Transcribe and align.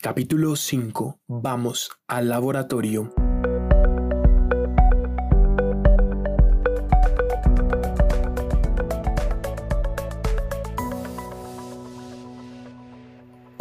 Capítulo 0.00 0.56
5. 0.56 1.20
Vamos 1.26 1.90
al 2.06 2.28
laboratorio. 2.28 3.12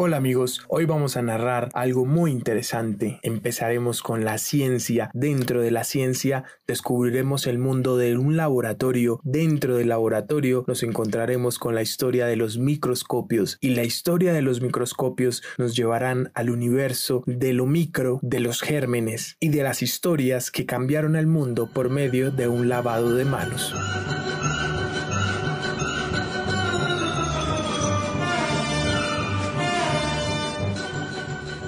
Hola 0.07 0.17
amigos, 0.17 0.61
hoy 0.67 0.85
vamos 0.85 1.17
a 1.17 1.23
narrar 1.23 1.69
algo 1.73 2.05
muy 2.05 2.29
interesante. 2.29 3.19
Empezaremos 3.23 4.03
con 4.03 4.23
la 4.23 4.37
ciencia. 4.37 5.09
Dentro 5.15 5.61
de 5.61 5.71
la 5.71 5.83
ciencia 5.83 6.43
descubriremos 6.67 7.47
el 7.47 7.57
mundo 7.57 7.97
de 7.97 8.15
un 8.15 8.37
laboratorio. 8.37 9.19
Dentro 9.23 9.77
del 9.77 9.89
laboratorio 9.89 10.63
nos 10.67 10.83
encontraremos 10.83 11.57
con 11.57 11.73
la 11.73 11.81
historia 11.81 12.27
de 12.27 12.35
los 12.35 12.59
microscopios 12.59 13.57
y 13.61 13.69
la 13.69 13.83
historia 13.83 14.31
de 14.31 14.43
los 14.43 14.61
microscopios 14.61 15.41
nos 15.57 15.75
llevarán 15.75 16.29
al 16.35 16.51
universo 16.51 17.23
de 17.25 17.53
lo 17.53 17.65
micro, 17.65 18.19
de 18.21 18.41
los 18.41 18.61
gérmenes 18.61 19.37
y 19.39 19.49
de 19.49 19.63
las 19.63 19.81
historias 19.81 20.51
que 20.51 20.67
cambiaron 20.67 21.15
el 21.15 21.25
mundo 21.25 21.67
por 21.73 21.89
medio 21.89 22.29
de 22.29 22.47
un 22.47 22.69
lavado 22.69 23.15
de 23.15 23.25
manos. 23.25 23.73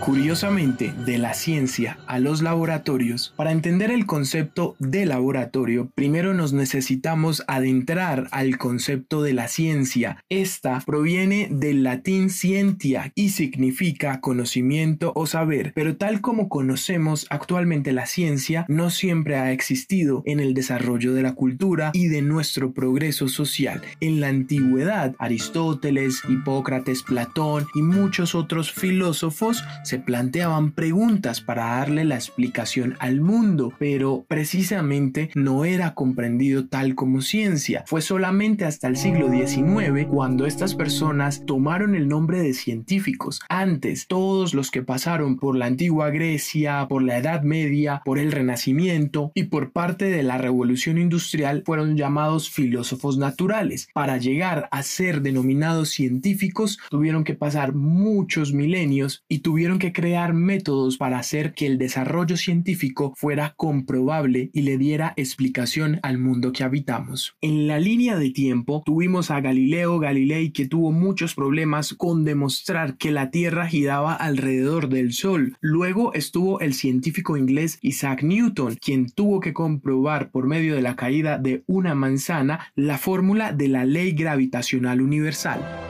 Curiosamente, 0.08 0.94
de 1.06 1.18
la 1.18 1.34
ciencia 1.34 2.00
a 2.08 2.18
los 2.20 2.42
laboratorios, 2.42 3.34
para 3.36 3.52
entender 3.52 3.92
el 3.92 4.06
concepto 4.06 4.78
de 4.80 5.06
laboratorio, 5.06 5.92
primero 5.96 6.34
nos 6.34 6.54
necesitamos 6.54 7.44
adentrar 7.46 8.30
al 8.32 8.58
concepto 8.58 9.22
de 9.22 9.34
la 9.34 9.50
ciencia. 9.50 10.24
Esta 10.30 10.82
proviene 10.86 11.50
del 11.52 11.84
latín 11.84 12.30
scientia 12.30 13.12
y 13.16 13.32
significa 13.32 14.22
conocimiento 14.22 15.12
o 15.14 15.28
saber, 15.28 15.74
pero 15.76 15.98
tal 15.98 16.22
como 16.22 16.48
conocemos 16.48 17.28
actualmente 17.30 17.92
la 17.92 18.06
ciencia, 18.06 18.66
no 18.70 18.92
siempre 18.92 19.36
ha 19.36 19.52
existido 19.52 20.24
en 20.26 20.40
el 20.40 20.54
desarrollo 20.54 21.14
de 21.14 21.24
la 21.24 21.36
cultura 21.36 21.92
y 21.94 22.08
de 22.08 22.22
nuestro 22.22 22.72
progreso 22.72 23.28
social. 23.28 23.82
En 24.00 24.22
la 24.22 24.30
antigüedad, 24.30 25.16
Aristóteles, 25.20 26.22
Hipócrates, 26.30 27.04
Platón 27.04 27.68
y 27.76 27.82
muchos 27.82 28.36
otros 28.36 28.72
filósofos 28.72 29.66
se 29.84 29.97
planteaban 30.00 30.72
preguntas 30.72 31.42
para 31.42 31.78
darle 31.78 32.06
la 32.06 32.16
explicación 32.16 32.96
al 33.00 33.22
mundo, 33.22 33.74
pero 33.80 34.26
precisamente 34.28 35.30
no 35.36 35.66
era 35.66 35.94
comprendido 35.94 36.68
tal 36.68 36.96
como 36.96 37.22
ciencia. 37.22 37.84
Fue 37.88 38.02
solamente 38.02 38.66
hasta 38.66 38.88
el 38.88 38.98
siglo 38.98 39.30
XIX 39.30 40.06
cuando 40.10 40.46
estas 40.46 40.76
personas 40.76 41.46
tomaron 41.46 41.96
el 41.96 42.08
nombre 42.08 42.42
de 42.42 42.54
científicos. 42.54 43.42
Antes, 43.50 44.08
todos 44.08 44.54
los 44.54 44.72
que 44.72 44.84
pasaron 44.84 45.38
por 45.38 45.56
la 45.56 45.66
antigua 45.66 46.10
Grecia, 46.10 46.86
por 46.88 47.04
la 47.04 47.18
Edad 47.18 47.44
Media, 47.44 48.02
por 48.06 48.20
el 48.20 48.32
Renacimiento 48.32 49.32
y 49.36 49.44
por 49.44 49.72
parte 49.72 50.06
de 50.06 50.24
la 50.24 50.38
Revolución 50.38 50.98
Industrial 50.98 51.64
fueron 51.66 51.98
llamados 51.98 52.50
filósofos 52.50 53.18
naturales. 53.18 53.90
Para 53.94 54.18
llegar 54.18 54.68
a 54.72 54.84
ser 54.84 55.22
denominados 55.22 55.90
científicos 55.90 56.80
tuvieron 56.90 57.24
que 57.24 57.34
pasar 57.34 57.74
muchos 57.74 58.54
milenios 58.54 59.24
y 59.28 59.40
tuvieron 59.40 59.80
que 59.80 59.87
crear 59.94 60.34
métodos 60.34 60.98
para 60.98 61.20
hacer 61.20 61.54
que 61.54 61.66
el 61.66 61.78
desarrollo 61.78 62.38
científico 62.38 63.14
fuera 63.16 63.54
comprobable 63.56 64.50
y 64.54 64.62
le 64.62 64.78
diera 64.78 65.14
explicación 65.18 66.00
al 66.04 66.18
mundo 66.18 66.52
que 66.52 66.64
habitamos. 66.64 67.36
En 67.42 67.68
la 67.68 67.80
línea 67.80 68.18
de 68.18 68.32
tiempo 68.32 68.84
tuvimos 68.86 69.32
a 69.32 69.42
Galileo 69.42 70.00
Galilei 70.00 70.52
que 70.52 70.68
tuvo 70.68 70.92
muchos 70.92 71.36
problemas 71.36 71.94
con 71.94 72.26
demostrar 72.26 72.98
que 72.98 73.12
la 73.12 73.32
Tierra 73.32 73.68
giraba 73.68 74.14
alrededor 74.14 74.90
del 74.90 75.14
Sol. 75.14 75.58
Luego 75.62 76.14
estuvo 76.14 76.60
el 76.60 76.74
científico 76.74 77.38
inglés 77.38 77.80
Isaac 77.82 78.24
Newton, 78.24 78.76
quien 78.82 79.10
tuvo 79.10 79.40
que 79.40 79.54
comprobar 79.54 80.32
por 80.32 80.48
medio 80.48 80.76
de 80.76 80.82
la 80.82 80.96
caída 80.96 81.38
de 81.38 81.64
una 81.68 81.96
manzana 81.96 82.72
la 82.76 82.98
fórmula 82.98 83.54
de 83.54 83.68
la 83.68 83.86
ley 83.86 84.12
gravitacional 84.12 85.02
universal. 85.02 85.87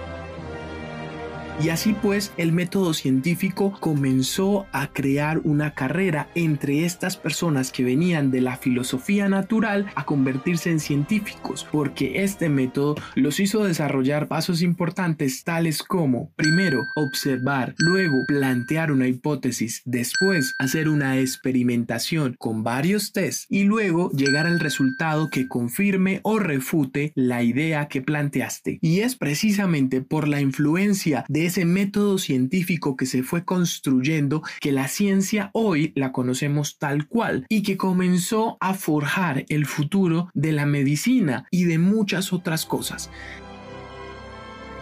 Y 1.59 1.69
así 1.69 1.94
pues, 1.94 2.31
el 2.38 2.51
método 2.51 2.94
científico 2.94 3.75
comenzó 3.79 4.68
a 4.72 4.94
crear 4.94 5.40
una 5.40 5.73
carrera 5.73 6.29
entre 6.35 6.85
estas 6.85 7.18
personas 7.18 7.72
que 7.72 7.84
venían 7.84 8.29
de 8.29 8.41
la 8.41 8.57
filosofía 8.57 9.28
natural 9.28 9.88
a 9.95 10.06
convertirse 10.06 10.69
en 10.69 10.79
científicos, 10.79 11.68
porque 11.72 12.23
este 12.23 12.50
método 12.50 12.94
los 13.16 13.40
hizo 13.40 13.63
desarrollar 13.63 14.28
pasos 14.28 14.62
importantes 14.62 15.44
tales 15.44 15.81
como, 15.81 16.31
primero, 16.35 16.84
observar, 16.95 17.74
luego 17.79 18.24
plantear 18.28 18.91
una 18.91 19.07
hipótesis, 19.07 19.81
después 19.84 20.53
hacer 20.59 20.88
una 20.88 21.19
experimentación 21.19 22.35
con 22.38 22.63
varios 22.63 23.13
tests 23.13 23.47
y 23.50 23.63
luego 23.63 24.12
llegar 24.12 24.45
al 24.45 24.59
resultado 24.59 25.31
que 25.31 25.47
confirme 25.47 26.19
o 26.22 26.38
refute 26.38 27.13
la 27.16 27.41
idea 27.41 27.88
que 27.88 28.03
planteaste. 28.03 28.78
Y 28.79 29.00
es 29.00 29.16
precisamente 29.16 30.01
por 30.01 30.28
la 30.28 30.39
influencia 30.39 31.25
de 31.28 31.46
ese 31.47 31.65
método 31.65 32.17
científico 32.17 32.95
que 32.95 33.05
se 33.05 33.23
fue 33.23 33.43
construyendo 33.43 34.43
que 34.59 34.71
la 34.71 34.87
ciencia 34.87 35.49
hoy 35.53 35.93
la 35.95 36.11
conocemos 36.11 36.77
tal 36.77 37.07
cual 37.07 37.45
y 37.49 37.63
que 37.63 37.77
comenzó 37.77 38.57
a 38.59 38.73
forjar 38.73 39.45
el 39.49 39.65
futuro 39.65 40.29
de 40.33 40.51
la 40.51 40.65
medicina 40.65 41.47
y 41.49 41.63
de 41.63 41.79
muchas 41.79 42.33
otras 42.33 42.65
cosas. 42.65 43.09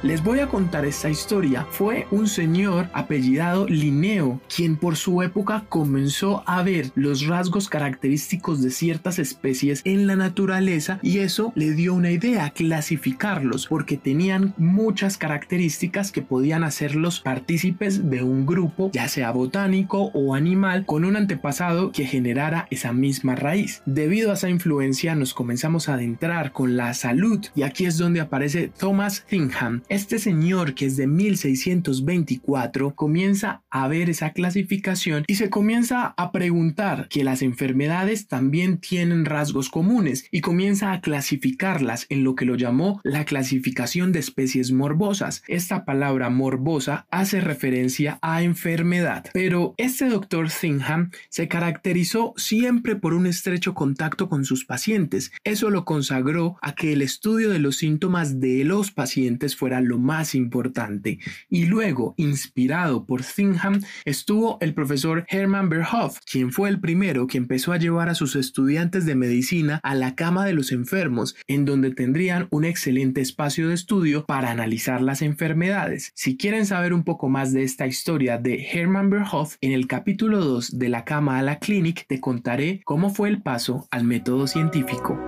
Les 0.03 0.23
voy 0.23 0.39
a 0.39 0.47
contar 0.47 0.85
esta 0.85 1.09
historia. 1.09 1.65
Fue 1.71 2.05
un 2.11 2.27
señor 2.27 2.89
apellidado 2.93 3.65
Linneo 3.67 4.39
quien 4.53 4.75
por 4.75 4.97
su 4.97 5.23
época 5.23 5.65
comenzó 5.67 6.43
a 6.45 6.61
ver 6.61 6.91
los 6.93 7.25
rasgos 7.25 7.69
característicos 7.69 8.61
de 8.61 8.69
ciertas 8.69 9.17
especies 9.17 9.81
en 9.83 10.05
la 10.05 10.15
naturaleza 10.15 10.99
y 11.01 11.19
eso 11.19 11.53
le 11.55 11.71
dio 11.71 11.95
una 11.95 12.11
idea, 12.11 12.51
clasificarlos, 12.51 13.65
porque 13.67 13.97
tenían 13.97 14.53
muchas 14.57 15.17
características 15.17 16.11
que 16.11 16.21
podían 16.21 16.63
hacerlos 16.63 17.21
partícipes 17.21 18.09
de 18.09 18.21
un 18.21 18.45
grupo, 18.45 18.91
ya 18.93 19.07
sea 19.07 19.31
botánico 19.31 20.11
o 20.13 20.35
animal, 20.35 20.85
con 20.85 21.05
un 21.05 21.15
antepasado 21.15 21.91
que 21.91 22.05
generara 22.05 22.67
esa 22.69 22.93
misma 22.93 23.35
raíz. 23.35 23.81
Debido 23.85 24.29
a 24.29 24.35
esa 24.35 24.49
influencia 24.49 25.15
nos 25.15 25.33
comenzamos 25.33 25.89
a 25.89 25.95
adentrar 25.95 26.51
con 26.51 26.77
la 26.77 26.93
salud 26.93 27.43
y 27.55 27.63
aquí 27.63 27.85
es 27.85 27.97
donde 27.97 28.21
aparece 28.21 28.71
Thomas 28.77 29.25
Thingham 29.27 29.81
este 29.89 30.19
señor, 30.19 30.73
que 30.73 30.85
es 30.85 30.97
de 30.97 31.07
1624, 31.07 32.95
comienza 32.95 33.63
a 33.69 33.87
ver 33.87 34.09
esa 34.09 34.31
clasificación 34.31 35.23
y 35.27 35.35
se 35.35 35.49
comienza 35.49 36.13
a 36.17 36.31
preguntar 36.31 37.07
que 37.09 37.23
las 37.23 37.41
enfermedades 37.41 38.27
también 38.27 38.79
tienen 38.79 39.25
rasgos 39.25 39.69
comunes 39.69 40.25
y 40.31 40.41
comienza 40.41 40.91
a 40.91 41.01
clasificarlas 41.01 42.07
en 42.09 42.23
lo 42.23 42.35
que 42.35 42.45
lo 42.45 42.55
llamó 42.55 42.99
la 43.03 43.25
clasificación 43.25 44.11
de 44.11 44.19
especies 44.19 44.71
morbosas. 44.71 45.43
Esta 45.47 45.85
palabra 45.85 46.29
morbosa 46.29 47.05
hace 47.11 47.41
referencia 47.41 48.17
a 48.21 48.41
enfermedad, 48.41 49.29
pero 49.33 49.75
este 49.77 50.07
doctor 50.09 50.49
Thingham 50.49 51.11
se 51.29 51.47
caracterizó 51.47 52.33
siempre 52.37 52.95
por 52.95 53.13
un 53.13 53.27
estrecho 53.27 53.73
contacto 53.73 54.29
con 54.29 54.45
sus 54.45 54.65
pacientes. 54.65 55.31
Eso 55.43 55.69
lo 55.69 55.85
consagró 55.85 56.57
a 56.61 56.73
que 56.73 56.93
el 56.93 57.01
estudio 57.01 57.49
de 57.49 57.59
los 57.59 57.77
síntomas 57.77 58.39
de 58.39 58.63
los 58.63 58.91
pacientes 58.91 59.55
fuera 59.55 59.74
lo 59.81 59.97
más 59.97 60.35
importante. 60.35 61.19
Y 61.49 61.65
luego, 61.65 62.13
inspirado 62.17 63.05
por 63.05 63.23
Thingham, 63.23 63.81
estuvo 64.05 64.57
el 64.61 64.73
profesor 64.73 65.25
Hermann 65.29 65.69
Berhoff, 65.69 66.19
quien 66.29 66.51
fue 66.51 66.69
el 66.69 66.79
primero 66.79 67.27
que 67.27 67.37
empezó 67.37 67.73
a 67.73 67.77
llevar 67.77 68.09
a 68.09 68.15
sus 68.15 68.35
estudiantes 68.35 69.05
de 69.05 69.15
medicina 69.15 69.79
a 69.83 69.95
la 69.95 70.15
cama 70.15 70.45
de 70.45 70.53
los 70.53 70.71
enfermos, 70.71 71.35
en 71.47 71.65
donde 71.65 71.91
tendrían 71.91 72.47
un 72.51 72.65
excelente 72.65 73.21
espacio 73.21 73.69
de 73.69 73.75
estudio 73.75 74.25
para 74.25 74.51
analizar 74.51 75.01
las 75.01 75.21
enfermedades. 75.21 76.11
Si 76.15 76.37
quieren 76.37 76.65
saber 76.65 76.93
un 76.93 77.03
poco 77.03 77.29
más 77.29 77.53
de 77.53 77.63
esta 77.63 77.87
historia 77.87 78.37
de 78.37 78.67
Hermann 78.71 79.09
Berhoff, 79.09 79.57
en 79.61 79.71
el 79.71 79.87
capítulo 79.87 80.39
2 80.39 80.77
de 80.77 80.89
la 80.89 81.05
cama 81.05 81.39
a 81.39 81.43
la 81.43 81.59
clinic 81.59 82.05
te 82.07 82.19
contaré 82.19 82.81
cómo 82.85 83.09
fue 83.09 83.29
el 83.29 83.41
paso 83.41 83.87
al 83.91 84.03
método 84.03 84.47
científico. 84.47 85.19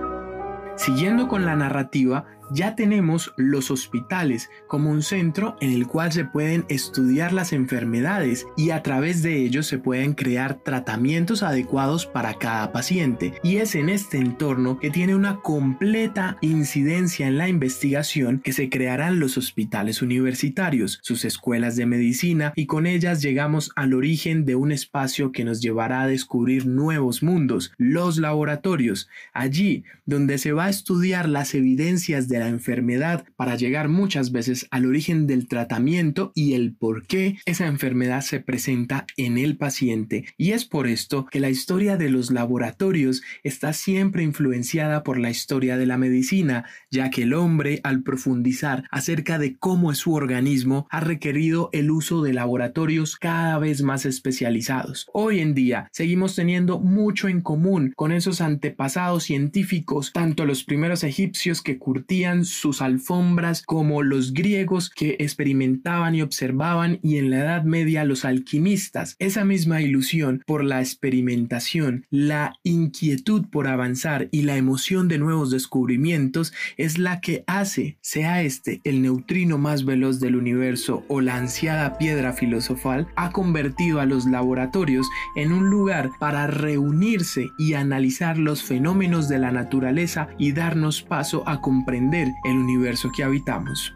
Siguiendo 0.76 1.26
con 1.26 1.44
la 1.44 1.56
narrativa, 1.56 2.26
ya 2.50 2.74
tenemos 2.74 3.32
los 3.36 3.70
hospitales 3.70 4.50
como 4.66 4.90
un 4.90 5.02
centro 5.02 5.56
en 5.60 5.72
el 5.72 5.86
cual 5.86 6.12
se 6.12 6.24
pueden 6.24 6.64
estudiar 6.68 7.32
las 7.32 7.52
enfermedades 7.52 8.46
y 8.56 8.70
a 8.70 8.82
través 8.82 9.22
de 9.22 9.36
ellos 9.44 9.66
se 9.66 9.78
pueden 9.78 10.14
crear 10.14 10.54
tratamientos 10.62 11.42
adecuados 11.42 12.06
para 12.06 12.34
cada 12.34 12.72
paciente. 12.72 13.34
Y 13.42 13.56
es 13.56 13.74
en 13.74 13.88
este 13.88 14.18
entorno 14.18 14.78
que 14.78 14.90
tiene 14.90 15.14
una 15.14 15.40
completa 15.40 16.38
incidencia 16.40 17.26
en 17.26 17.38
la 17.38 17.48
investigación 17.48 18.40
que 18.40 18.52
se 18.52 18.68
crearán 18.68 19.20
los 19.20 19.36
hospitales 19.36 20.02
universitarios, 20.02 20.98
sus 21.02 21.24
escuelas 21.24 21.76
de 21.76 21.86
medicina 21.86 22.52
y 22.56 22.66
con 22.66 22.86
ellas 22.86 23.22
llegamos 23.22 23.70
al 23.76 23.94
origen 23.94 24.44
de 24.44 24.54
un 24.54 24.72
espacio 24.72 25.32
que 25.32 25.44
nos 25.44 25.60
llevará 25.60 26.02
a 26.02 26.08
descubrir 26.08 26.66
nuevos 26.66 27.22
mundos, 27.22 27.72
los 27.76 28.18
laboratorios, 28.18 29.08
allí 29.32 29.84
donde 30.06 30.38
se 30.38 30.52
va 30.52 30.66
a 30.66 30.70
estudiar 30.70 31.28
las 31.28 31.54
evidencias 31.54 32.28
de 32.28 32.37
la 32.38 32.48
enfermedad 32.48 33.24
para 33.36 33.56
llegar 33.56 33.88
muchas 33.88 34.32
veces 34.32 34.66
al 34.70 34.86
origen 34.86 35.26
del 35.26 35.48
tratamiento 35.48 36.32
y 36.34 36.54
el 36.54 36.74
por 36.74 37.06
qué 37.06 37.38
esa 37.46 37.66
enfermedad 37.66 38.20
se 38.20 38.40
presenta 38.40 39.06
en 39.16 39.38
el 39.38 39.56
paciente. 39.56 40.26
Y 40.36 40.52
es 40.52 40.64
por 40.64 40.86
esto 40.86 41.26
que 41.26 41.40
la 41.40 41.50
historia 41.50 41.96
de 41.96 42.10
los 42.10 42.30
laboratorios 42.30 43.22
está 43.42 43.72
siempre 43.72 44.22
influenciada 44.22 45.02
por 45.02 45.18
la 45.18 45.30
historia 45.30 45.76
de 45.76 45.86
la 45.86 45.98
medicina, 45.98 46.64
ya 46.90 47.10
que 47.10 47.22
el 47.22 47.34
hombre, 47.34 47.80
al 47.82 48.02
profundizar 48.02 48.84
acerca 48.90 49.38
de 49.38 49.56
cómo 49.56 49.92
es 49.92 49.98
su 49.98 50.14
organismo, 50.14 50.86
ha 50.90 51.00
requerido 51.00 51.70
el 51.72 51.90
uso 51.90 52.22
de 52.22 52.32
laboratorios 52.32 53.16
cada 53.16 53.58
vez 53.58 53.82
más 53.82 54.06
especializados. 54.06 55.06
Hoy 55.12 55.40
en 55.40 55.54
día 55.54 55.88
seguimos 55.92 56.34
teniendo 56.36 56.78
mucho 56.78 57.28
en 57.28 57.40
común 57.40 57.92
con 57.96 58.12
esos 58.12 58.40
antepasados 58.40 59.24
científicos, 59.24 60.12
tanto 60.12 60.44
los 60.44 60.64
primeros 60.64 61.04
egipcios 61.04 61.62
que 61.62 61.78
curtían 61.78 62.27
sus 62.44 62.82
alfombras 62.82 63.62
como 63.62 64.02
los 64.02 64.32
griegos 64.32 64.90
que 64.90 65.16
experimentaban 65.18 66.14
y 66.14 66.22
observaban 66.22 67.00
y 67.02 67.16
en 67.16 67.30
la 67.30 67.38
Edad 67.38 67.64
Media 67.64 68.04
los 68.04 68.24
alquimistas. 68.24 69.16
Esa 69.18 69.44
misma 69.44 69.80
ilusión 69.80 70.42
por 70.46 70.64
la 70.64 70.80
experimentación, 70.80 72.06
la 72.10 72.54
inquietud 72.62 73.46
por 73.50 73.66
avanzar 73.66 74.28
y 74.30 74.42
la 74.42 74.56
emoción 74.56 75.08
de 75.08 75.18
nuevos 75.18 75.50
descubrimientos 75.50 76.52
es 76.76 76.98
la 76.98 77.20
que 77.20 77.44
hace, 77.46 77.98
sea 78.00 78.42
este 78.42 78.80
el 78.84 79.02
neutrino 79.02 79.58
más 79.58 79.84
veloz 79.84 80.20
del 80.20 80.36
universo 80.36 81.04
o 81.08 81.20
la 81.20 81.36
ansiada 81.36 81.98
piedra 81.98 82.32
filosofal, 82.32 83.08
ha 83.16 83.30
convertido 83.30 84.00
a 84.00 84.06
los 84.06 84.26
laboratorios 84.26 85.06
en 85.36 85.52
un 85.52 85.70
lugar 85.70 86.10
para 86.18 86.46
reunirse 86.46 87.50
y 87.58 87.74
analizar 87.74 88.38
los 88.38 88.62
fenómenos 88.62 89.28
de 89.28 89.38
la 89.38 89.52
naturaleza 89.52 90.28
y 90.38 90.52
darnos 90.52 91.02
paso 91.02 91.44
a 91.46 91.60
comprender 91.60 92.17
el 92.22 92.56
universo 92.56 93.10
que 93.12 93.22
habitamos. 93.24 93.94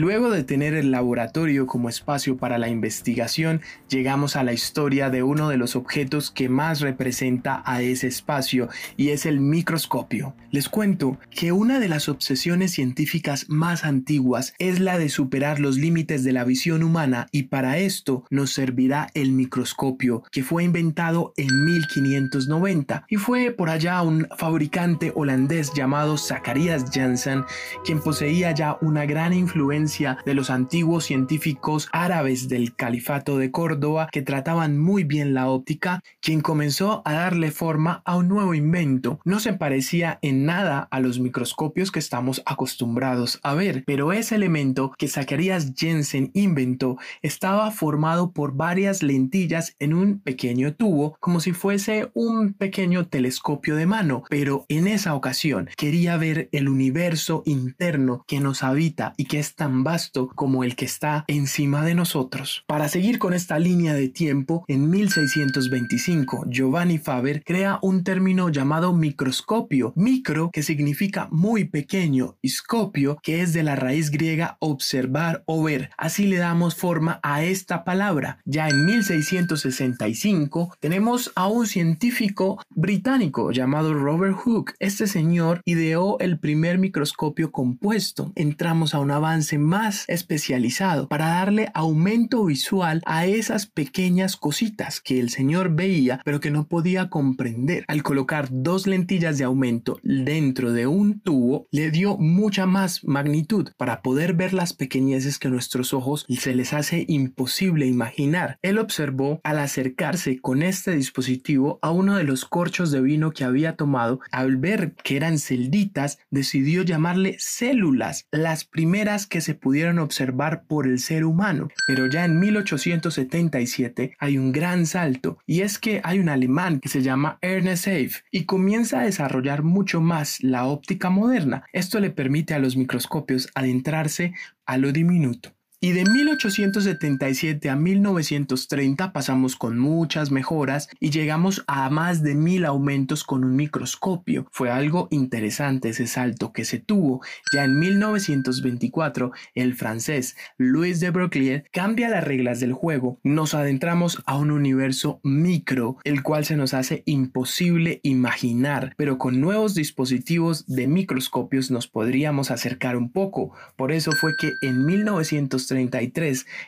Luego 0.00 0.30
de 0.30 0.44
tener 0.44 0.72
el 0.72 0.92
laboratorio 0.92 1.66
como 1.66 1.90
espacio 1.90 2.38
para 2.38 2.56
la 2.56 2.70
investigación, 2.70 3.60
llegamos 3.90 4.34
a 4.34 4.42
la 4.42 4.54
historia 4.54 5.10
de 5.10 5.22
uno 5.22 5.50
de 5.50 5.58
los 5.58 5.76
objetos 5.76 6.30
que 6.30 6.48
más 6.48 6.80
representa 6.80 7.62
a 7.66 7.82
ese 7.82 8.06
espacio 8.06 8.70
y 8.96 9.10
es 9.10 9.26
el 9.26 9.40
microscopio. 9.40 10.34
Les 10.50 10.70
cuento 10.70 11.18
que 11.28 11.52
una 11.52 11.80
de 11.80 11.88
las 11.90 12.08
obsesiones 12.08 12.72
científicas 12.72 13.44
más 13.50 13.84
antiguas 13.84 14.54
es 14.58 14.80
la 14.80 14.96
de 14.96 15.10
superar 15.10 15.60
los 15.60 15.76
límites 15.76 16.24
de 16.24 16.32
la 16.32 16.44
visión 16.44 16.82
humana 16.82 17.26
y 17.30 17.42
para 17.44 17.76
esto 17.76 18.24
nos 18.30 18.54
servirá 18.54 19.10
el 19.12 19.32
microscopio 19.32 20.22
que 20.32 20.42
fue 20.42 20.64
inventado 20.64 21.34
en 21.36 21.66
1590 21.66 23.04
y 23.06 23.16
fue 23.16 23.50
por 23.50 23.68
allá 23.68 24.00
un 24.00 24.26
fabricante 24.38 25.12
holandés 25.14 25.74
llamado 25.74 26.16
Zacharias 26.16 26.86
Janssen 26.90 27.44
quien 27.84 28.00
poseía 28.00 28.52
ya 28.52 28.78
una 28.80 29.04
gran 29.04 29.34
influencia 29.34 29.89
de 29.90 30.34
los 30.34 30.50
antiguos 30.50 31.04
científicos 31.04 31.88
árabes 31.90 32.48
del 32.48 32.76
califato 32.76 33.38
de 33.38 33.50
Córdoba 33.50 34.08
que 34.12 34.22
trataban 34.22 34.78
muy 34.78 35.02
bien 35.02 35.34
la 35.34 35.48
óptica, 35.48 36.00
quien 36.20 36.42
comenzó 36.42 37.02
a 37.04 37.14
darle 37.14 37.50
forma 37.50 38.00
a 38.04 38.16
un 38.16 38.28
nuevo 38.28 38.54
invento. 38.54 39.18
No 39.24 39.40
se 39.40 39.52
parecía 39.52 40.20
en 40.22 40.44
nada 40.44 40.86
a 40.92 41.00
los 41.00 41.18
microscopios 41.18 41.90
que 41.90 41.98
estamos 41.98 42.40
acostumbrados 42.46 43.40
a 43.42 43.54
ver, 43.54 43.82
pero 43.84 44.12
ese 44.12 44.36
elemento 44.36 44.92
que 44.96 45.08
Zacharias 45.08 45.72
Jensen 45.76 46.30
inventó 46.34 46.96
estaba 47.20 47.72
formado 47.72 48.30
por 48.30 48.54
varias 48.54 49.02
lentillas 49.02 49.74
en 49.80 49.92
un 49.92 50.20
pequeño 50.20 50.74
tubo, 50.74 51.16
como 51.18 51.40
si 51.40 51.52
fuese 51.52 52.10
un 52.14 52.52
pequeño 52.52 53.08
telescopio 53.08 53.74
de 53.74 53.86
mano, 53.86 54.22
pero 54.30 54.66
en 54.68 54.86
esa 54.86 55.14
ocasión 55.14 55.68
quería 55.76 56.16
ver 56.16 56.48
el 56.52 56.68
universo 56.68 57.42
interno 57.44 58.24
que 58.28 58.38
nos 58.38 58.62
habita 58.62 59.14
y 59.16 59.24
que 59.24 59.38
es 59.38 59.54
tan 59.54 59.79
vasto 59.84 60.28
como 60.34 60.64
el 60.64 60.76
que 60.76 60.84
está 60.84 61.24
encima 61.28 61.84
de 61.84 61.94
nosotros. 61.94 62.64
Para 62.66 62.88
seguir 62.88 63.18
con 63.18 63.34
esta 63.34 63.58
línea 63.58 63.94
de 63.94 64.08
tiempo, 64.08 64.64
en 64.68 64.90
1625 64.90 66.46
Giovanni 66.48 66.98
Faber 66.98 67.42
crea 67.44 67.78
un 67.82 68.04
término 68.04 68.48
llamado 68.48 68.92
microscopio, 68.92 69.92
micro 69.96 70.50
que 70.52 70.62
significa 70.62 71.28
muy 71.30 71.64
pequeño 71.64 72.36
y 72.42 72.48
scopio 72.50 73.18
que 73.22 73.42
es 73.42 73.52
de 73.52 73.62
la 73.62 73.76
raíz 73.76 74.10
griega 74.10 74.56
observar 74.60 75.42
o 75.46 75.62
ver. 75.62 75.90
Así 75.96 76.26
le 76.26 76.36
damos 76.36 76.74
forma 76.74 77.20
a 77.22 77.42
esta 77.42 77.84
palabra. 77.84 78.38
Ya 78.44 78.68
en 78.68 78.84
1665 78.84 80.74
tenemos 80.80 81.32
a 81.34 81.48
un 81.48 81.66
científico 81.66 82.62
británico 82.70 83.50
llamado 83.52 83.94
Robert 83.94 84.36
Hooke. 84.36 84.74
Este 84.78 85.06
señor 85.06 85.60
ideó 85.64 86.18
el 86.20 86.38
primer 86.38 86.78
microscopio 86.78 87.52
compuesto. 87.52 88.32
Entramos 88.34 88.94
a 88.94 89.00
un 89.00 89.10
avance 89.10 89.58
más 89.60 90.04
especializado 90.08 91.08
para 91.08 91.28
darle 91.28 91.70
aumento 91.74 92.44
visual 92.44 93.02
a 93.06 93.26
esas 93.26 93.66
pequeñas 93.66 94.36
cositas 94.36 95.00
que 95.00 95.20
el 95.20 95.30
señor 95.30 95.74
veía 95.74 96.20
pero 96.24 96.40
que 96.40 96.50
no 96.50 96.66
podía 96.66 97.08
comprender. 97.08 97.84
Al 97.86 98.02
colocar 98.02 98.48
dos 98.50 98.86
lentillas 98.86 99.38
de 99.38 99.44
aumento 99.44 100.00
dentro 100.02 100.72
de 100.72 100.86
un 100.86 101.20
tubo 101.20 101.66
le 101.70 101.90
dio 101.90 102.16
mucha 102.16 102.66
más 102.66 103.04
magnitud 103.04 103.70
para 103.76 104.02
poder 104.02 104.34
ver 104.34 104.52
las 104.52 104.72
pequeñeces 104.72 105.38
que 105.38 105.48
nuestros 105.48 105.94
ojos 105.94 106.26
se 106.28 106.54
les 106.54 106.72
hace 106.72 107.04
imposible 107.08 107.86
imaginar. 107.86 108.58
Él 108.62 108.78
observó 108.78 109.40
al 109.44 109.58
acercarse 109.58 110.40
con 110.40 110.62
este 110.62 110.92
dispositivo 110.96 111.78
a 111.82 111.90
uno 111.90 112.16
de 112.16 112.24
los 112.24 112.44
corchos 112.44 112.90
de 112.90 113.00
vino 113.00 113.32
que 113.32 113.44
había 113.44 113.76
tomado, 113.76 114.20
al 114.30 114.56
ver 114.56 114.94
que 114.94 115.16
eran 115.16 115.38
celditas, 115.38 116.18
decidió 116.30 116.82
llamarle 116.82 117.36
células, 117.38 118.26
las 118.30 118.64
primeras 118.64 119.26
que 119.26 119.40
se 119.40 119.49
pudieron 119.54 119.98
observar 119.98 120.64
por 120.64 120.86
el 120.86 120.98
ser 120.98 121.24
humano. 121.24 121.68
Pero 121.86 122.06
ya 122.06 122.24
en 122.24 122.38
1877 122.38 124.16
hay 124.18 124.38
un 124.38 124.52
gran 124.52 124.86
salto 124.86 125.38
y 125.46 125.60
es 125.60 125.78
que 125.78 126.00
hay 126.04 126.18
un 126.18 126.28
alemán 126.28 126.80
que 126.80 126.88
se 126.88 127.02
llama 127.02 127.38
Ernest 127.42 127.86
Hafe 127.88 128.24
y 128.30 128.44
comienza 128.44 129.00
a 129.00 129.04
desarrollar 129.04 129.62
mucho 129.62 130.00
más 130.00 130.42
la 130.42 130.64
óptica 130.64 131.10
moderna. 131.10 131.64
Esto 131.72 132.00
le 132.00 132.10
permite 132.10 132.54
a 132.54 132.58
los 132.58 132.76
microscopios 132.76 133.48
adentrarse 133.54 134.34
a 134.66 134.76
lo 134.76 134.92
diminuto. 134.92 135.52
Y 135.82 135.92
de 135.92 136.04
1877 136.04 137.70
a 137.70 137.74
1930 137.74 139.14
pasamos 139.14 139.56
con 139.56 139.78
muchas 139.78 140.30
mejoras 140.30 140.90
y 141.00 141.08
llegamos 141.08 141.64
a 141.66 141.88
más 141.88 142.22
de 142.22 142.34
mil 142.34 142.66
aumentos 142.66 143.24
con 143.24 143.44
un 143.44 143.56
microscopio. 143.56 144.46
Fue 144.50 144.70
algo 144.70 145.08
interesante 145.10 145.88
ese 145.88 146.06
salto 146.06 146.52
que 146.52 146.66
se 146.66 146.80
tuvo. 146.80 147.22
Ya 147.54 147.64
en 147.64 147.78
1924 147.78 149.32
el 149.54 149.74
francés 149.74 150.36
Louis 150.58 151.00
de 151.00 151.08
Broglie 151.08 151.64
cambia 151.72 152.10
las 152.10 152.24
reglas 152.24 152.60
del 152.60 152.74
juego. 152.74 153.18
Nos 153.22 153.54
adentramos 153.54 154.22
a 154.26 154.36
un 154.36 154.50
universo 154.50 155.18
micro, 155.22 155.96
el 156.04 156.22
cual 156.22 156.44
se 156.44 156.58
nos 156.58 156.74
hace 156.74 157.04
imposible 157.06 158.00
imaginar, 158.02 158.92
pero 158.98 159.16
con 159.16 159.40
nuevos 159.40 159.74
dispositivos 159.74 160.66
de 160.66 160.86
microscopios 160.88 161.70
nos 161.70 161.88
podríamos 161.88 162.50
acercar 162.50 162.98
un 162.98 163.10
poco. 163.10 163.54
Por 163.76 163.92
eso 163.92 164.12
fue 164.12 164.36
que 164.36 164.52
en 164.60 164.84
1930 164.84 165.69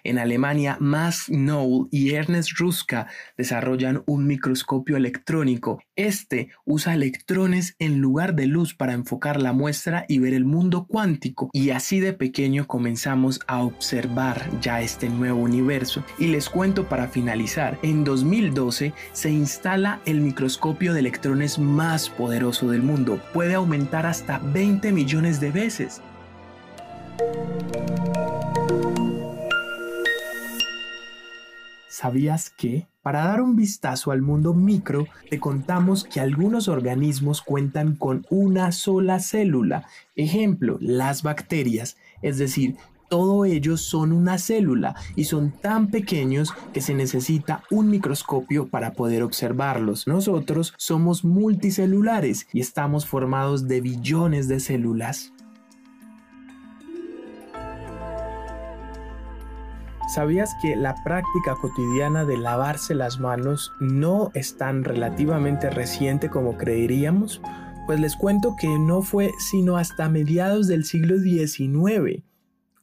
en 0.05 0.19
Alemania, 0.19 0.77
Max 0.81 1.27
Knoll 1.29 1.89
y 1.91 2.15
Ernest 2.15 2.59
Ruska 2.59 3.09
desarrollan 3.37 4.03
un 4.07 4.27
microscopio 4.27 4.97
electrónico. 4.97 5.83
Este 5.97 6.51
usa 6.65 6.95
electrones 6.95 7.75
en 7.79 8.01
lugar 8.01 8.35
de 8.35 8.47
luz 8.47 8.75
para 8.75 8.93
enfocar 8.93 9.41
la 9.41 9.53
muestra 9.53 10.05
y 10.09 10.19
ver 10.19 10.35
el 10.35 10.45
mundo 10.45 10.87
cuántico. 10.87 11.51
Y 11.53 11.71
así 11.71 12.01
de 12.01 12.13
pequeño 12.13 12.67
comenzamos 12.67 13.41
a 13.47 13.63
observar 13.63 14.49
ya 14.61 14.81
este 14.81 15.09
nuevo 15.09 15.41
universo. 15.41 16.05
Y 16.19 16.29
les 16.29 16.49
cuento 16.49 16.89
para 16.89 17.09
finalizar, 17.09 17.79
en 17.83 18.05
2012 18.05 18.93
se 19.13 19.31
instala 19.31 20.01
el 20.07 20.21
microscopio 20.21 20.93
de 20.93 21.01
electrones 21.01 21.59
más 21.59 22.09
poderoso 22.09 22.71
del 22.71 22.83
mundo. 22.83 23.21
Puede 23.33 23.55
aumentar 23.55 24.07
hasta 24.07 24.39
20 24.39 24.93
millones 24.93 25.41
de 25.41 25.51
veces. 25.51 26.01
¿Sabías 31.93 32.49
que? 32.49 32.89
Para 33.03 33.25
dar 33.27 33.43
un 33.43 33.55
vistazo 33.55 34.13
al 34.13 34.23
mundo 34.23 34.55
micro, 34.55 35.07
te 35.29 35.39
contamos 35.39 36.05
que 36.05 36.21
algunos 36.21 36.69
organismos 36.69 37.43
cuentan 37.43 37.97
con 37.97 38.25
una 38.31 38.73
sola 38.73 39.21
célula. 39.21 39.87
Ejemplo, 40.17 40.79
las 40.81 41.23
bacterias, 41.23 41.99
es 42.23 42.39
decir, 42.39 42.77
todos 43.11 43.47
ellos 43.47 43.83
son 43.83 44.13
una 44.13 44.39
célula 44.39 44.95
y 45.17 45.25
son 45.25 45.51
tan 45.51 45.89
pequeños 45.89 46.55
que 46.73 46.81
se 46.81 46.95
necesita 46.95 47.63
un 47.71 47.91
microscopio 47.91 48.69
para 48.69 48.95
poder 48.95 49.23
observarlos. 49.23 50.07
Nosotros 50.07 50.73
somos 50.79 51.27
multicelulares 51.27 52.47
y 52.55 52.61
estamos 52.61 53.05
formados 53.05 53.69
de 53.69 53.83
billones 53.83 54.49
de 54.49 54.61
células. 54.61 55.32
¿Sabías 60.13 60.55
que 60.61 60.77
la 60.77 60.95
práctica 61.05 61.55
cotidiana 61.55 62.27
de 62.27 62.37
lavarse 62.37 62.95
las 62.95 63.19
manos 63.19 63.73
no 63.81 64.31
es 64.35 64.59
tan 64.59 64.85
relativamente 64.85 65.71
reciente 65.71 66.29
como 66.29 66.59
creeríamos? 66.59 67.41
Pues 67.87 67.99
les 67.99 68.15
cuento 68.17 68.55
que 68.55 68.79
no 68.79 69.01
fue 69.01 69.31
sino 69.39 69.79
hasta 69.79 70.11
mediados 70.11 70.67
del 70.67 70.85
siglo 70.85 71.19
XIX 71.19 72.25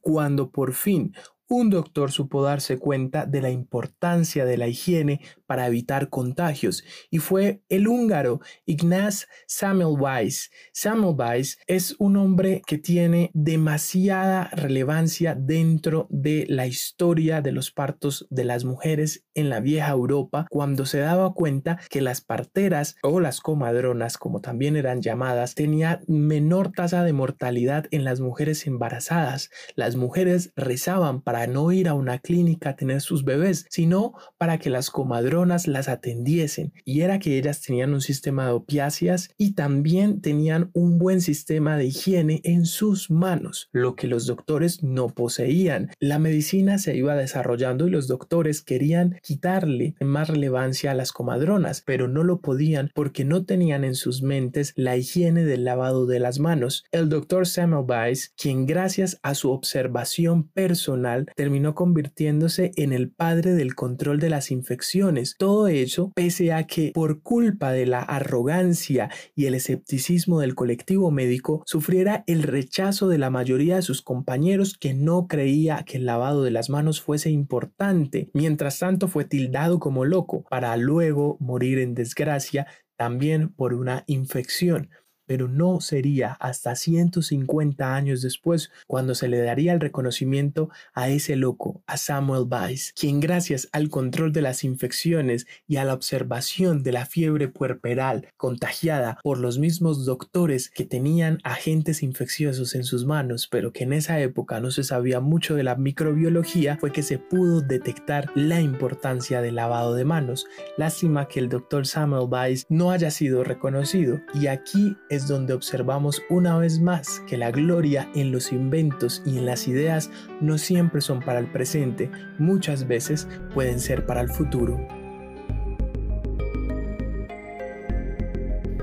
cuando 0.02 0.50
por 0.50 0.74
fin 0.74 1.14
un 1.48 1.70
doctor 1.70 2.12
supo 2.12 2.42
darse 2.42 2.80
cuenta 2.80 3.28
de 3.28 3.42
la 3.42 3.52
importancia 3.52 4.44
de 4.44 4.58
la 4.58 4.68
higiene 4.68 5.22
para 5.50 5.66
evitar 5.66 6.10
contagios 6.10 6.84
y 7.10 7.18
fue 7.18 7.64
el 7.70 7.88
húngaro 7.88 8.40
Ignaz 8.68 9.26
Semmelweis. 9.48 10.52
Semmelweis 10.74 11.58
es 11.66 11.96
un 11.98 12.18
hombre 12.18 12.62
que 12.68 12.78
tiene 12.78 13.32
demasiada 13.34 14.52
relevancia 14.54 15.34
dentro 15.34 16.06
de 16.12 16.46
la 16.48 16.68
historia 16.68 17.42
de 17.42 17.52
los 17.52 17.72
partos 17.72 18.28
de 18.30 18.44
las 18.44 18.64
mujeres 18.64 19.26
en 19.34 19.50
la 19.50 19.60
vieja 19.60 19.90
Europa 19.90 20.46
cuando 20.52 20.86
se 20.86 21.00
daba 21.00 21.34
cuenta 21.34 21.80
que 21.90 22.02
las 22.02 22.22
parteras 22.22 22.98
o 23.02 23.20
las 23.20 23.42
comadronas 23.42 24.20
como 24.20 24.42
también 24.42 24.76
eran 24.76 25.02
llamadas 25.02 25.56
tenían 25.56 26.02
menor 26.08 26.72
tasa 26.74 27.04
de 27.04 27.14
mortalidad 27.14 27.88
en 27.90 28.04
las 28.04 28.20
mujeres 28.20 28.68
embarazadas. 28.68 29.50
Las 29.76 29.96
mujeres 29.96 30.54
rezaban 30.56 31.22
para 31.22 31.48
no 31.48 31.72
ir 31.72 31.88
a 31.88 31.96
una 31.96 32.20
clínica 32.20 32.70
a 32.70 32.76
tener 32.76 33.02
sus 33.02 33.26
bebés, 33.26 33.66
sino 33.72 34.14
para 34.38 34.60
que 34.60 34.70
las 34.70 34.92
comadronas 34.92 35.39
las 35.46 35.90
atendiesen. 35.90 36.74
Y 36.86 37.02
era 37.02 37.20
que 37.20 37.38
ellas 37.38 37.62
tenían 37.62 37.94
un 37.94 38.02
sistema 38.02 38.46
de 38.46 38.52
opiáceas 38.52 39.30
y 39.38 39.54
también 39.54 40.22
tenían 40.22 40.70
un 40.74 40.98
buen 40.98 41.22
sistema 41.22 41.78
de 41.78 41.86
higiene 41.86 42.42
en 42.44 42.66
sus 42.66 43.10
manos, 43.10 43.70
lo 43.72 43.96
que 43.96 44.08
los 44.08 44.26
doctores 44.26 44.84
no 44.84 45.10
poseían. 45.10 45.92
La 46.00 46.20
medicina 46.20 46.78
se 46.78 46.96
iba 46.96 47.16
desarrollando 47.16 47.88
y 47.88 47.92
los 47.92 48.08
doctores 48.08 48.62
querían 48.62 49.20
quitarle 49.22 49.96
más 50.00 50.30
relevancia 50.30 50.92
a 50.92 50.96
las 50.96 51.12
comadronas, 51.12 51.84
pero 51.86 52.08
no 52.08 52.24
lo 52.24 52.42
podían 52.42 52.92
porque 52.94 53.26
no 53.26 53.46
tenían 53.46 53.84
en 53.84 53.96
sus 53.96 54.22
mentes 54.22 54.74
la 54.76 54.98
higiene 54.98 55.46
del 55.46 55.64
lavado 55.64 56.06
de 56.06 56.20
las 56.20 56.40
manos. 56.40 56.84
El 56.92 57.10
doctor 57.10 57.48
Samuel 57.48 57.86
Weiss, 57.88 58.34
quien 58.38 58.66
gracias 58.66 59.20
a 59.24 59.36
su 59.36 59.52
observación 59.52 60.48
personal 60.48 61.28
terminó 61.36 61.76
convirtiéndose 61.76 62.72
en 62.76 62.94
el 62.94 63.10
padre 63.10 63.54
del 63.54 63.76
control 63.76 64.20
de 64.20 64.30
las 64.30 64.52
infecciones. 64.52 65.29
Todo 65.38 65.68
ello 65.68 66.12
pese 66.16 66.54
a 66.54 66.66
que 66.66 66.92
por 66.94 67.22
culpa 67.22 67.72
de 67.72 67.86
la 67.86 68.02
arrogancia 68.02 69.10
y 69.36 69.46
el 69.46 69.56
escepticismo 69.56 70.40
del 70.40 70.56
colectivo 70.56 71.12
médico 71.12 71.64
sufriera 71.66 72.24
el 72.28 72.44
rechazo 72.44 73.08
de 73.08 73.18
la 73.18 73.30
mayoría 73.30 73.78
de 73.78 73.82
sus 73.82 74.02
compañeros 74.02 74.78
que 74.78 74.94
no 74.94 75.28
creía 75.28 75.84
que 75.84 75.98
el 75.98 76.06
lavado 76.06 76.44
de 76.44 76.52
las 76.52 76.70
manos 76.70 77.02
fuese 77.02 77.30
importante. 77.30 78.30
Mientras 78.34 78.80
tanto 78.80 79.08
fue 79.08 79.26
tildado 79.26 79.80
como 79.80 80.06
loco 80.06 80.44
para 80.50 80.76
luego 80.78 81.38
morir 81.40 81.80
en 81.80 81.94
desgracia 81.94 82.68
también 82.98 83.50
por 83.50 83.74
una 83.74 84.04
infección 84.08 84.90
pero 85.30 85.48
no 85.48 85.80
sería 85.80 86.32
hasta 86.40 86.76
150 86.76 87.96
años 87.96 88.24
después 88.24 88.72
cuando 88.88 89.14
se 89.14 89.28
le 89.28 89.38
daría 89.38 89.74
el 89.74 89.80
reconocimiento 89.80 90.72
a 90.96 91.10
ese 91.10 91.36
loco, 91.36 91.84
a 91.86 91.98
Samuel 91.98 92.48
Weiss, 92.50 92.94
quien 93.00 93.20
gracias 93.20 93.70
al 93.72 93.90
control 93.90 94.34
de 94.34 94.42
las 94.42 94.64
infecciones 94.64 95.46
y 95.68 95.76
a 95.76 95.86
la 95.86 95.94
observación 95.94 96.82
de 96.82 96.94
la 96.94 97.06
fiebre 97.06 97.48
puerperal 97.48 98.30
contagiada 98.38 99.20
por 99.22 99.38
los 99.38 99.60
mismos 99.60 100.04
doctores 100.04 100.72
que 100.72 100.86
tenían 100.86 101.38
agentes 101.44 102.02
infecciosos 102.02 102.74
en 102.74 102.84
sus 102.84 103.06
manos, 103.06 103.48
pero 103.48 103.72
que 103.72 103.84
en 103.84 103.94
esa 103.94 104.20
época 104.20 104.60
no 104.60 104.72
se 104.72 104.84
sabía 104.84 105.20
mucho 105.20 105.54
de 105.54 105.62
la 105.62 105.76
microbiología, 105.76 106.78
fue 106.80 106.92
que 106.92 107.04
se 107.04 107.20
pudo 107.20 107.62
detectar 107.62 108.32
la 108.34 108.62
importancia 108.62 109.42
del 109.42 109.58
lavado 109.58 109.94
de 109.94 110.06
manos. 110.06 110.48
Lástima 110.76 111.28
que 111.28 111.40
el 111.40 111.50
doctor 111.50 111.86
Samuel 111.86 112.28
Weiss 112.32 112.66
no 112.68 112.90
haya 112.90 113.12
sido 113.12 113.44
reconocido 113.44 114.22
y 114.34 114.48
aquí 114.48 114.98
es 115.12 115.19
donde 115.28 115.54
observamos 115.54 116.22
una 116.30 116.58
vez 116.58 116.80
más 116.80 117.22
que 117.28 117.38
la 117.38 117.52
gloria 117.52 118.10
en 118.16 118.32
los 118.32 118.52
inventos 118.52 119.22
y 119.26 119.38
en 119.38 119.46
las 119.46 119.68
ideas 119.68 120.10
no 120.42 120.58
siempre 120.58 121.02
son 121.02 121.20
para 121.20 121.40
el 121.40 121.52
presente, 121.52 122.10
muchas 122.38 122.88
veces 122.88 123.28
pueden 123.54 123.80
ser 123.80 124.06
para 124.06 124.22
el 124.22 124.30
futuro. 124.30 124.78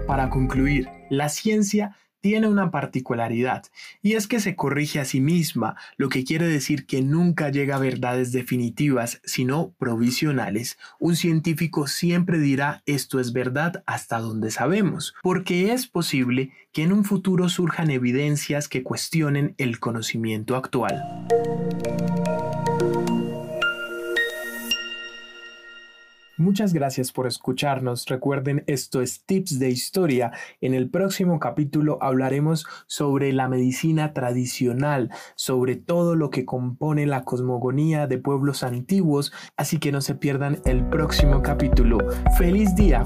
Para 0.06 0.30
concluir, 0.30 0.88
la 1.10 1.28
ciencia 1.28 1.96
tiene 2.26 2.48
una 2.48 2.72
particularidad 2.72 3.66
y 4.02 4.14
es 4.14 4.26
que 4.26 4.40
se 4.40 4.56
corrige 4.56 4.98
a 4.98 5.04
sí 5.04 5.20
misma, 5.20 5.76
lo 5.96 6.08
que 6.08 6.24
quiere 6.24 6.48
decir 6.48 6.84
que 6.84 7.00
nunca 7.00 7.50
llega 7.50 7.76
a 7.76 7.78
verdades 7.78 8.32
definitivas, 8.32 9.20
sino 9.22 9.70
provisionales. 9.78 10.76
Un 10.98 11.14
científico 11.14 11.86
siempre 11.86 12.40
dirá 12.40 12.82
esto 12.84 13.20
es 13.20 13.32
verdad 13.32 13.84
hasta 13.86 14.18
donde 14.18 14.50
sabemos, 14.50 15.14
porque 15.22 15.72
es 15.72 15.86
posible 15.86 16.50
que 16.72 16.82
en 16.82 16.92
un 16.92 17.04
futuro 17.04 17.48
surjan 17.48 17.92
evidencias 17.92 18.66
que 18.66 18.82
cuestionen 18.82 19.54
el 19.56 19.78
conocimiento 19.78 20.56
actual. 20.56 21.00
Muchas 26.38 26.74
gracias 26.74 27.12
por 27.12 27.26
escucharnos. 27.26 28.04
Recuerden, 28.06 28.62
esto 28.66 29.00
es 29.00 29.24
Tips 29.24 29.58
de 29.58 29.70
Historia. 29.70 30.32
En 30.60 30.74
el 30.74 30.90
próximo 30.90 31.40
capítulo 31.40 31.96
hablaremos 32.02 32.66
sobre 32.86 33.32
la 33.32 33.48
medicina 33.48 34.12
tradicional, 34.12 35.10
sobre 35.34 35.76
todo 35.76 36.14
lo 36.14 36.28
que 36.28 36.44
compone 36.44 37.06
la 37.06 37.24
cosmogonía 37.24 38.06
de 38.06 38.18
pueblos 38.18 38.62
antiguos, 38.64 39.32
así 39.56 39.78
que 39.78 39.92
no 39.92 40.02
se 40.02 40.14
pierdan 40.14 40.60
el 40.66 40.86
próximo 40.88 41.42
capítulo. 41.42 41.98
¡Feliz 42.36 42.76
día! 42.76 43.02